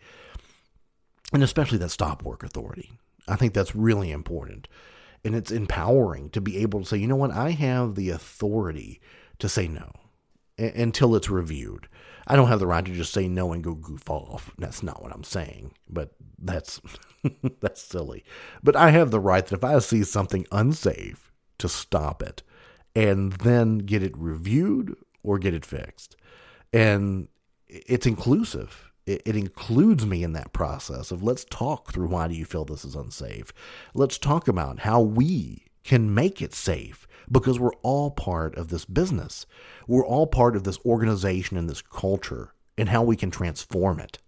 And 1.32 1.42
especially 1.42 1.78
that 1.78 1.90
stop 1.90 2.22
work 2.22 2.42
authority. 2.42 2.92
I 3.28 3.36
think 3.36 3.54
that's 3.54 3.76
really 3.76 4.10
important. 4.10 4.68
And 5.24 5.34
it's 5.34 5.50
empowering 5.50 6.30
to 6.30 6.40
be 6.40 6.58
able 6.58 6.80
to 6.80 6.86
say, 6.86 6.96
you 6.96 7.06
know 7.06 7.16
what, 7.16 7.30
I 7.30 7.50
have 7.50 7.94
the 7.94 8.10
authority 8.10 9.00
to 9.38 9.48
say 9.48 9.68
no. 9.68 9.92
until 10.58 11.14
it's 11.14 11.30
reviewed. 11.30 11.88
I 12.26 12.36
don't 12.36 12.48
have 12.48 12.60
the 12.60 12.66
right 12.66 12.84
to 12.84 12.92
just 12.92 13.12
say 13.12 13.28
no 13.28 13.52
and 13.52 13.64
go 13.64 13.74
goof 13.74 14.08
off. 14.08 14.52
That's 14.58 14.82
not 14.82 15.02
what 15.02 15.12
I'm 15.12 15.24
saying, 15.24 15.72
but 15.88 16.12
that's 16.38 16.80
that's 17.60 17.82
silly. 17.82 18.24
But 18.62 18.76
I 18.76 18.90
have 18.90 19.10
the 19.10 19.20
right 19.20 19.44
that 19.46 19.56
if 19.56 19.64
I 19.64 19.78
see 19.80 20.04
something 20.04 20.46
unsafe 20.52 21.32
to 21.58 21.68
stop 21.68 22.22
it 22.22 22.42
and 22.94 23.32
then 23.32 23.78
get 23.78 24.02
it 24.02 24.16
reviewed 24.16 24.96
or 25.22 25.38
get 25.38 25.54
it 25.54 25.64
fixed. 25.64 26.16
And 26.72 27.28
it's 27.68 28.06
inclusive. 28.06 28.89
It, 29.06 29.22
it 29.24 29.36
includes 29.36 30.06
me 30.06 30.22
in 30.22 30.32
that 30.34 30.52
process 30.52 31.10
of 31.10 31.22
let's 31.22 31.44
talk 31.44 31.92
through 31.92 32.08
why 32.08 32.28
do 32.28 32.34
you 32.34 32.44
feel 32.44 32.64
this 32.64 32.84
is 32.84 32.94
unsafe. 32.94 33.52
Let's 33.94 34.18
talk 34.18 34.48
about 34.48 34.80
how 34.80 35.00
we 35.00 35.64
can 35.84 36.14
make 36.14 36.42
it 36.42 36.54
safe 36.54 37.06
because 37.30 37.58
we're 37.58 37.74
all 37.82 38.10
part 38.10 38.56
of 38.56 38.68
this 38.68 38.84
business. 38.84 39.46
We're 39.86 40.06
all 40.06 40.26
part 40.26 40.56
of 40.56 40.64
this 40.64 40.78
organization 40.84 41.56
and 41.56 41.68
this 41.68 41.82
culture 41.82 42.52
and 42.76 42.88
how 42.88 43.02
we 43.02 43.16
can 43.16 43.30
transform 43.30 44.00
it. 44.00 44.18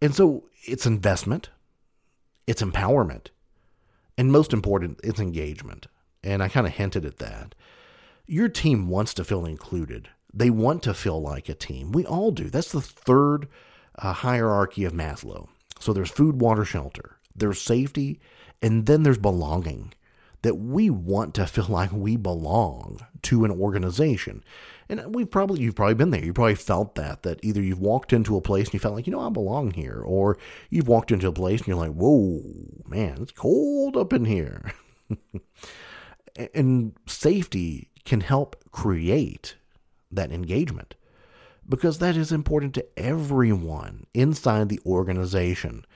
And 0.00 0.14
so 0.14 0.44
it's 0.64 0.86
investment, 0.86 1.50
it's 2.46 2.62
empowerment, 2.62 3.28
and 4.16 4.32
most 4.32 4.52
important, 4.52 5.00
it's 5.04 5.20
engagement. 5.20 5.86
And 6.22 6.42
I 6.42 6.48
kind 6.48 6.66
of 6.66 6.74
hinted 6.74 7.04
at 7.04 7.18
that. 7.18 7.54
Your 8.26 8.48
team 8.48 8.88
wants 8.88 9.14
to 9.14 9.24
feel 9.24 9.44
included. 9.44 10.08
They 10.32 10.50
want 10.50 10.82
to 10.84 10.94
feel 10.94 11.20
like 11.20 11.48
a 11.48 11.54
team. 11.54 11.92
We 11.92 12.06
all 12.06 12.30
do. 12.30 12.50
That's 12.50 12.72
the 12.72 12.80
third 12.80 13.48
uh, 14.02 14.12
hierarchy 14.12 14.84
of 14.84 14.92
Maslow. 14.92 15.48
So 15.78 15.92
there's 15.92 16.10
food, 16.10 16.40
water, 16.40 16.64
shelter, 16.64 17.16
there's 17.34 17.60
safety, 17.60 18.20
and 18.62 18.86
then 18.86 19.02
there's 19.02 19.18
belonging 19.18 19.92
that 20.42 20.54
we 20.54 20.90
want 20.90 21.34
to 21.34 21.46
feel 21.46 21.66
like 21.68 21.92
we 21.92 22.16
belong 22.16 23.00
to 23.22 23.44
an 23.44 23.50
organization. 23.50 24.42
And 24.88 25.14
we've 25.14 25.30
probably 25.30 25.60
you've 25.60 25.76
probably 25.76 25.94
been 25.94 26.10
there. 26.10 26.24
You 26.24 26.32
probably 26.32 26.56
felt 26.56 26.96
that 26.96 27.22
that 27.22 27.38
either 27.44 27.62
you've 27.62 27.80
walked 27.80 28.12
into 28.12 28.36
a 28.36 28.40
place 28.40 28.66
and 28.66 28.74
you 28.74 28.80
felt 28.80 28.94
like, 28.94 29.06
you 29.06 29.12
know, 29.12 29.20
I 29.20 29.30
belong 29.30 29.70
here, 29.70 30.02
or 30.04 30.36
you've 30.68 30.88
walked 30.88 31.12
into 31.12 31.28
a 31.28 31.32
place 31.32 31.60
and 31.60 31.68
you're 31.68 31.76
like, 31.76 31.92
whoa, 31.92 32.42
man, 32.88 33.18
it's 33.22 33.32
cold 33.32 33.96
up 33.96 34.12
in 34.12 34.24
here. 34.24 34.72
and 36.54 36.92
safety 37.06 37.90
can 38.04 38.20
help 38.20 38.56
create 38.72 39.56
that 40.10 40.32
engagement 40.32 40.96
because 41.70 41.98
that 41.98 42.16
is 42.16 42.32
important 42.32 42.74
to 42.74 42.86
everyone 42.98 44.04
inside 44.12 44.68
the 44.68 44.80
organization. 44.84 45.86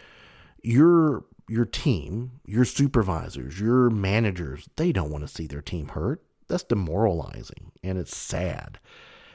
Your 0.62 1.24
your 1.46 1.66
team, 1.66 2.40
your 2.46 2.64
supervisors, 2.64 3.60
your 3.60 3.90
managers, 3.90 4.66
they 4.76 4.92
don't 4.92 5.10
want 5.10 5.22
to 5.22 5.28
see 5.28 5.46
their 5.46 5.60
team 5.60 5.88
hurt. 5.88 6.22
That's 6.48 6.62
demoralizing 6.62 7.72
and 7.82 7.98
it's 7.98 8.16
sad. 8.16 8.78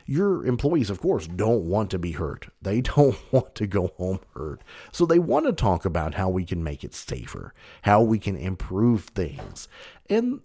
Your 0.06 0.44
employees, 0.44 0.90
of 0.90 1.02
course, 1.02 1.28
don't 1.28 1.66
want 1.66 1.92
to 1.92 2.00
be 2.00 2.14
hurt. 2.14 2.48
They 2.60 2.82
don't 2.96 3.18
want 3.32 3.54
to 3.56 3.68
go 3.68 3.92
home 3.98 4.22
hurt. 4.34 4.64
So 4.92 5.06
they 5.06 5.20
want 5.20 5.46
to 5.46 5.54
talk 5.54 5.86
about 5.86 6.16
how 6.16 6.30
we 6.30 6.46
can 6.46 6.64
make 6.64 6.84
it 6.84 6.96
safer, 6.96 7.54
how 7.84 8.02
we 8.02 8.18
can 8.18 8.36
improve 8.36 9.04
things. 9.04 9.68
And 10.10 10.42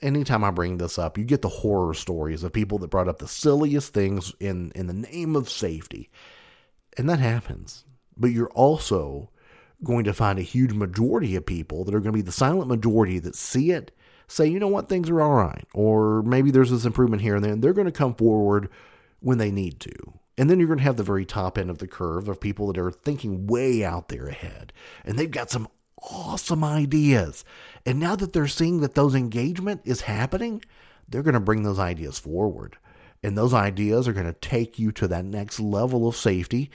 anytime 0.00 0.44
I 0.44 0.50
bring 0.50 0.78
this 0.78 0.98
up, 0.98 1.18
you 1.18 1.24
get 1.24 1.42
the 1.42 1.48
horror 1.48 1.94
stories 1.94 2.42
of 2.42 2.52
people 2.52 2.78
that 2.78 2.90
brought 2.90 3.08
up 3.08 3.18
the 3.18 3.28
silliest 3.28 3.92
things 3.92 4.32
in, 4.40 4.72
in 4.74 4.86
the 4.86 4.92
name 4.92 5.36
of 5.36 5.50
safety. 5.50 6.10
And 6.96 7.08
that 7.08 7.18
happens. 7.18 7.84
But 8.16 8.28
you're 8.28 8.50
also 8.50 9.30
going 9.84 10.04
to 10.04 10.14
find 10.14 10.38
a 10.38 10.42
huge 10.42 10.72
majority 10.72 11.36
of 11.36 11.44
people 11.44 11.84
that 11.84 11.94
are 11.94 12.00
going 12.00 12.12
to 12.12 12.18
be 12.18 12.22
the 12.22 12.32
silent 12.32 12.68
majority 12.68 13.18
that 13.18 13.34
see 13.34 13.70
it, 13.70 13.94
say, 14.26 14.46
you 14.46 14.58
know 14.58 14.68
what, 14.68 14.88
things 14.88 15.10
are 15.10 15.20
all 15.20 15.34
right, 15.34 15.66
or 15.74 16.22
maybe 16.22 16.50
there's 16.50 16.70
this 16.70 16.86
improvement 16.86 17.22
here 17.22 17.36
and 17.36 17.44
then. 17.44 17.60
They're 17.60 17.72
going 17.72 17.86
to 17.86 17.92
come 17.92 18.14
forward 18.14 18.70
when 19.20 19.38
they 19.38 19.50
need 19.50 19.80
to. 19.80 19.92
And 20.38 20.50
then 20.50 20.58
you're 20.58 20.68
going 20.68 20.78
to 20.78 20.84
have 20.84 20.96
the 20.96 21.02
very 21.02 21.24
top 21.24 21.56
end 21.56 21.70
of 21.70 21.78
the 21.78 21.86
curve 21.86 22.28
of 22.28 22.40
people 22.40 22.66
that 22.66 22.78
are 22.78 22.90
thinking 22.90 23.46
way 23.46 23.84
out 23.84 24.08
there 24.08 24.28
ahead. 24.28 24.72
And 25.04 25.18
they've 25.18 25.30
got 25.30 25.50
some 25.50 25.68
awesome 26.02 26.64
ideas. 26.64 27.44
And 27.84 27.98
now 27.98 28.16
that 28.16 28.32
they're 28.32 28.46
seeing 28.46 28.80
that 28.80 28.94
those 28.94 29.14
engagement 29.14 29.82
is 29.84 30.02
happening, 30.02 30.62
they're 31.08 31.22
going 31.22 31.34
to 31.34 31.40
bring 31.40 31.62
those 31.62 31.78
ideas 31.78 32.18
forward. 32.18 32.76
And 33.22 33.36
those 33.36 33.54
ideas 33.54 34.06
are 34.06 34.12
going 34.12 34.26
to 34.26 34.32
take 34.32 34.78
you 34.78 34.92
to 34.92 35.08
that 35.08 35.24
next 35.24 35.58
level 35.58 36.06
of 36.06 36.16
safety. 36.16 36.70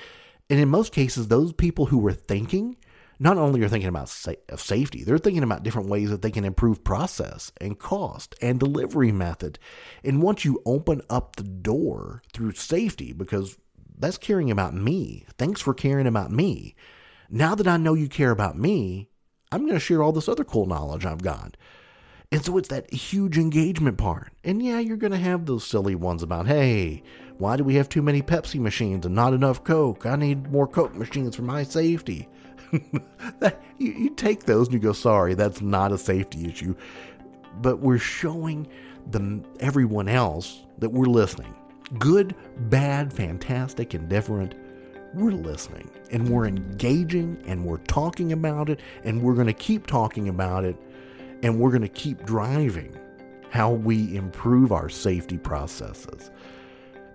And 0.50 0.60
in 0.60 0.70
most 0.70 0.92
cases, 0.92 1.28
those 1.28 1.54
people 1.54 1.88
who 1.88 2.00
were 2.00 2.14
thinking 2.14 2.78
not 3.22 3.38
only 3.38 3.62
are 3.62 3.70
thinking 3.70 3.88
about 3.88 4.10
sa- 4.10 4.32
safety, 4.56 5.04
they're 5.04 5.20
thinking 5.20 5.44
about 5.44 5.62
different 5.62 5.90
ways 5.90 6.10
that 6.10 6.24
they 6.24 6.32
can 6.32 6.44
improve 6.44 6.84
process 6.84 7.52
and 7.62 7.78
cost 7.78 8.34
and 8.42 8.60
delivery 8.60 9.12
method. 9.12 9.60
And 10.04 10.24
once 10.24 10.44
you 10.44 10.60
open 10.66 11.04
up 11.08 11.36
the 11.36 11.44
door 11.44 12.24
through 12.34 12.54
safety, 12.54 13.14
because 13.14 13.60
that's 13.96 14.18
caring 14.18 14.50
about 14.50 14.74
me, 14.74 15.28
thanks 15.38 15.62
for 15.62 15.76
caring 15.76 16.08
about 16.08 16.32
me. 16.32 16.74
Now 17.30 17.54
that 17.54 17.68
I 17.68 17.78
know 17.78 17.94
you 17.94 18.10
care 18.10 18.32
about 18.32 18.58
me, 18.58 19.11
I'm 19.52 19.62
going 19.62 19.74
to 19.74 19.80
share 19.80 20.02
all 20.02 20.12
this 20.12 20.30
other 20.30 20.44
cool 20.44 20.66
knowledge 20.66 21.06
I've 21.06 21.22
got. 21.22 21.58
And 22.32 22.46
so 22.46 22.58
it's 22.58 22.70
that 22.70 22.94
huge 22.94 23.38
engagement 23.38 23.98
part. 23.98 24.32
And 24.44 24.64
yeah, 24.64 24.80
you're 24.80 24.96
going 24.96 25.12
to 25.12 25.18
have 25.18 25.46
those 25.46 25.66
silly 25.66 25.96
ones 25.96 26.24
about, 26.24 26.48
hey, 26.48 27.04
why 27.38 27.58
do 27.58 27.64
we 27.64 27.76
have 27.76 27.90
too 27.90 28.02
many 28.02 28.22
Pepsi 28.22 28.60
machines 28.60 29.06
and 29.06 29.14
not 29.14 29.34
enough 29.34 29.64
Coke? 29.66 30.06
I 30.06 30.16
need 30.16 30.50
more 30.50 30.68
Coke 30.68 30.96
machines 30.96 31.36
for 31.36 31.42
my 31.42 31.64
safety. 31.64 32.30
you, 32.72 33.52
you 33.78 34.10
take 34.12 34.44
those 34.44 34.68
and 34.68 34.74
you 34.76 34.80
go, 34.80 34.94
sorry, 34.94 35.34
that's 35.34 35.60
not 35.60 35.92
a 35.92 35.98
safety 35.98 36.48
issue. 36.48 36.74
But 37.62 37.80
we're 37.80 37.98
showing 37.98 38.68
the, 39.10 39.44
everyone 39.60 40.08
else 40.08 40.62
that 40.80 40.90
we're 40.90 41.06
listening. 41.06 41.54
Good, 42.00 42.34
bad, 42.70 43.12
fantastic, 43.12 43.94
indifferent. 43.94 44.56
We're 45.13 45.32
listening 45.32 45.91
and 46.10 46.30
we're 46.30 46.47
engaging 46.47 47.43
and 47.45 47.65
we're 47.65 47.78
talking 47.80 48.32
about 48.32 48.69
it 48.69 48.80
and 49.04 49.21
we're 49.21 49.34
going 49.34 49.47
to 49.47 49.54
keep 49.54 49.86
talking 49.86 50.30
about 50.30 50.63
it 50.63 50.78
and 51.43 51.60
we're 51.60 51.71
going 51.71 51.82
to 51.82 51.89
keep 51.89 52.26
driving 52.26 52.97
how 53.50 53.71
we 53.71 54.15
improve 54.15 54.71
our 54.71 54.88
safety 54.88 55.38
processes. 55.38 56.32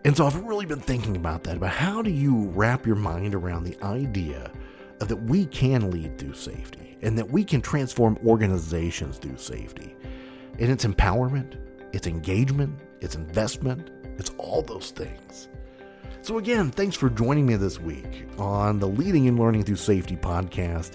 And 0.05 0.15
so 0.15 0.27
I've 0.27 0.37
really 0.45 0.67
been 0.67 0.81
thinking 0.81 1.17
about 1.17 1.43
that 1.45 1.57
about 1.57 1.73
how 1.73 2.03
do 2.03 2.11
you 2.11 2.49
wrap 2.51 2.87
your 2.87 2.97
mind 2.97 3.35
around 3.35 3.65
the 3.65 3.83
idea 3.83 4.53
that 4.99 5.17
we 5.17 5.47
can 5.47 5.91
lead 5.91 6.19
through 6.19 6.35
safety 6.35 6.99
and 7.01 7.17
that 7.17 7.31
we 7.31 7.45
can 7.45 7.63
transform 7.63 8.19
organizations 8.27 9.19
through 9.19 9.39
safety. 9.39 9.97
And 10.59 10.71
it's 10.71 10.85
empowerment, 10.85 11.57
it's 11.93 12.07
engagement, 12.07 12.79
it's 13.01 13.15
investment, 13.15 13.91
it's 14.19 14.31
all 14.39 14.63
those 14.63 14.91
things. 14.91 15.49
So, 16.27 16.39
again, 16.39 16.73
thanks 16.73 16.97
for 16.97 17.09
joining 17.09 17.47
me 17.47 17.55
this 17.55 17.81
week 17.81 18.27
on 18.37 18.81
the 18.81 18.89
Leading 18.89 19.29
and 19.29 19.39
Learning 19.39 19.63
Through 19.63 19.77
Safety 19.77 20.17
podcast. 20.17 20.95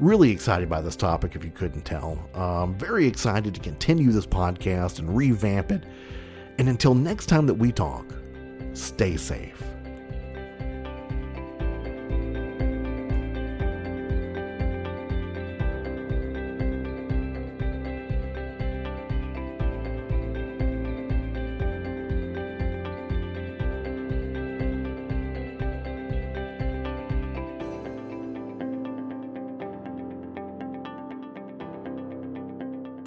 Really 0.00 0.32
excited 0.32 0.68
by 0.68 0.80
this 0.80 0.96
topic, 0.96 1.36
if 1.36 1.44
you 1.44 1.52
couldn't 1.52 1.82
tell. 1.82 2.18
Um, 2.34 2.74
very 2.74 3.06
excited 3.06 3.54
to 3.54 3.60
continue 3.60 4.10
this 4.10 4.26
podcast 4.26 4.98
and 4.98 5.16
revamp 5.16 5.70
it. 5.70 5.84
And 6.58 6.68
until 6.68 6.96
next 6.96 7.26
time 7.26 7.46
that 7.46 7.54
we 7.54 7.70
talk, 7.70 8.12
stay 8.72 9.16
safe. 9.16 9.62